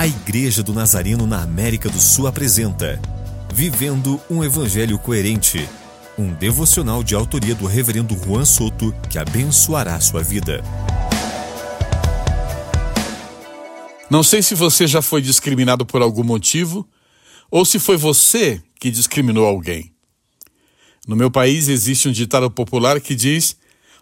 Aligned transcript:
A 0.00 0.06
Igreja 0.06 0.62
do 0.62 0.72
Nazareno 0.72 1.26
na 1.26 1.42
América 1.42 1.90
do 1.90 2.00
Sul 2.00 2.26
apresenta 2.26 2.98
Vivendo 3.52 4.18
um 4.30 4.42
Evangelho 4.42 4.98
Coerente, 4.98 5.68
um 6.16 6.32
devocional 6.32 7.04
de 7.04 7.14
autoria 7.14 7.54
do 7.54 7.66
Reverendo 7.66 8.16
Juan 8.16 8.46
Soto 8.46 8.94
que 9.10 9.18
abençoará 9.18 10.00
sua 10.00 10.22
vida. 10.22 10.64
Não 14.08 14.22
sei 14.22 14.40
se 14.40 14.54
você 14.54 14.86
já 14.86 15.02
foi 15.02 15.20
discriminado 15.20 15.84
por 15.84 16.00
algum 16.00 16.24
motivo 16.24 16.88
ou 17.50 17.66
se 17.66 17.78
foi 17.78 17.98
você 17.98 18.58
que 18.80 18.90
discriminou 18.90 19.44
alguém. 19.44 19.92
No 21.06 21.14
meu 21.14 21.30
país 21.30 21.68
existe 21.68 22.08
um 22.08 22.12
ditado 22.12 22.50
popular 22.50 23.02
que 23.02 23.14
diz: 23.14 23.54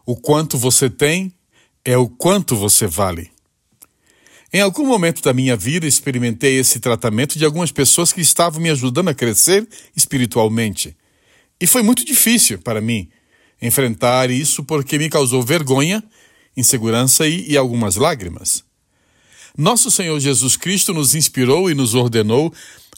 o 0.07 0.15
quanto 0.15 0.57
você 0.57 0.89
tem 0.89 1.35
é 1.85 1.99
o 1.99 2.09
quanto 2.09 2.55
você 2.55 2.87
vale. 2.87 3.37
Em 4.51 4.63
algum 4.63 4.87
momento 4.87 5.21
da 5.21 5.35
minha 5.35 5.55
vida 5.55 5.87
experimentei 5.87 6.59
esse 6.59 6.81
tratamento 6.81 7.39
de 7.39 7.45
algumas 7.45 7.71
pessoas 7.71 8.15
que 8.15 8.23
estavam 8.23 8.63
me 8.63 8.71
ajudando 8.71 9.09
a 9.09 9.15
crescer 9.15 9.69
espiritualmente. 9.95 10.97
E 11.61 11.67
foi 11.67 11.83
muito 11.83 12.03
difícil 12.03 12.59
para 12.59 12.81
mim 12.81 13.11
enfrentar 13.61 14.31
isso 14.31 14.65
porque 14.65 14.97
me 14.97 15.11
causou 15.11 15.43
vergonha, 15.43 16.03
insegurança 16.57 17.29
e, 17.29 17.51
e 17.51 17.57
algumas 17.59 17.97
lágrimas. 17.97 18.65
Nosso 19.57 19.91
Senhor 19.91 20.19
Jesus 20.19 20.57
Cristo 20.57 20.95
nos 20.95 21.15
inspirou 21.15 21.71
e 21.71 21.75
nos 21.75 21.95
ordenou 21.95 22.51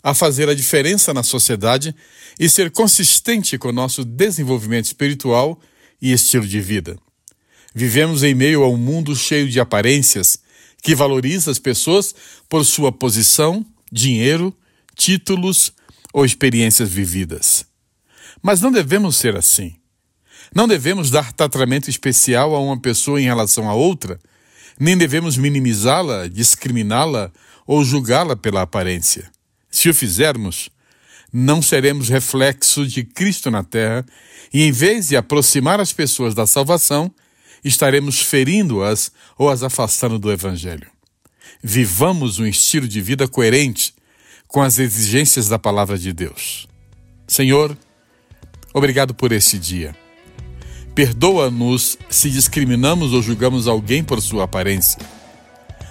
a 0.05 0.15
fazer 0.15 0.49
a 0.49 0.55
diferença 0.55 1.13
na 1.13 1.25
sociedade 1.25 1.93
e 2.39 2.49
ser 2.49 2.71
consistente 2.71 3.59
com 3.59 3.73
nosso 3.73 4.05
desenvolvimento 4.05 4.85
espiritual 4.85 5.59
e 6.01 6.13
estilo 6.13 6.47
de 6.47 6.61
vida. 6.61 6.97
Vivemos 7.75 8.23
em 8.23 8.35
meio 8.35 8.63
a 8.63 8.69
um 8.69 8.77
mundo 8.77 9.17
cheio 9.17 9.49
de 9.49 9.59
aparências 9.59 10.39
que 10.83 10.95
valoriza 10.95 11.51
as 11.51 11.59
pessoas 11.59 12.15
por 12.49 12.65
sua 12.65 12.91
posição, 12.91 13.65
dinheiro, 13.91 14.55
títulos 14.97 15.73
ou 16.13 16.25
experiências 16.25 16.89
vividas. 16.89 17.65
Mas 18.43 18.61
não 18.61 18.73
devemos 18.73 19.17
ser 19.17 19.37
assim. 19.37 19.77
Não 20.55 20.67
devemos 20.67 21.11
dar 21.11 21.33
tratamento 21.33 21.89
especial 21.89 22.55
a 22.55 22.61
uma 22.61 22.81
pessoa 22.81 23.21
em 23.21 23.25
relação 23.25 23.69
a 23.69 23.75
outra, 23.75 24.19
nem 24.79 24.97
devemos 24.97 25.37
minimizá-la, 25.37 26.27
discriminá-la 26.27 27.31
ou 27.67 27.85
julgá-la 27.85 28.35
pela 28.35 28.63
aparência. 28.63 29.31
Se 29.71 29.89
o 29.89 29.95
fizermos, 29.95 30.71
não 31.33 31.63
seremos 31.63 32.09
reflexo 32.09 32.87
de 32.87 33.05
Cristo 33.05 33.51
na 33.51 33.63
terra 33.63 34.05
e, 34.53 34.63
em 34.63 34.73
vez 34.73 35.09
de 35.09 35.17
aproximar 35.17 35.79
as 35.79 35.93
pessoas 35.93 36.35
da 36.35 36.47
salvação, 36.47 37.15
estaremos 37.65 38.21
ferindo-as 38.21 39.13
ou 39.37 39.49
as 39.51 39.63
afastando 39.63 40.19
do 40.19 40.31
Evangelho. 40.31 40.89
Vivamos 41.63 42.39
um 42.39 42.47
estilo 42.47 42.89
de 42.89 43.01
vida 43.01 43.29
coerente 43.29 43.95
com 44.49 44.63
as 44.63 44.79
exigências 44.79 45.49
da 45.49 45.59
palavra 45.59 45.99
de 45.99 46.13
Deus. 46.13 46.67
Senhor, 47.27 47.77
obrigado 48.73 49.15
por 49.15 49.31
este 49.31 49.59
dia. 49.59 49.95
Perdoa-nos 50.95 51.97
se 52.09 52.31
discriminamos 52.31 53.13
ou 53.13 53.23
julgamos 53.23 53.69
alguém 53.69 54.03
por 54.03 54.21
sua 54.21 54.45
aparência. 54.45 54.99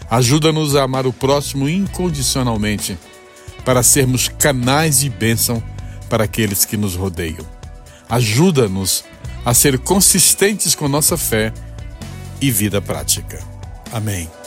Ajuda-nos 0.09 0.75
a 0.75 0.83
amar 0.83 1.05
o 1.05 1.13
próximo 1.13 1.69
incondicionalmente, 1.69 2.97
para 3.63 3.83
sermos 3.83 4.27
canais 4.27 4.99
de 4.99 5.09
bênção 5.09 5.63
para 6.09 6.23
aqueles 6.23 6.65
que 6.65 6.75
nos 6.75 6.95
rodeiam. 6.95 7.45
Ajuda-nos 8.09 9.03
a 9.45 9.53
ser 9.53 9.79
consistentes 9.79 10.75
com 10.75 10.87
nossa 10.87 11.17
fé 11.17 11.53
e 12.41 12.51
vida 12.51 12.81
prática. 12.81 13.39
Amém. 13.91 14.38